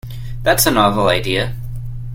[0.41, 1.55] That's a novel idea.